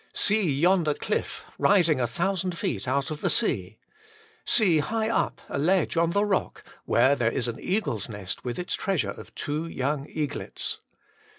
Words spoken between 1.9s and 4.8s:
a thousand feet out of the sea. See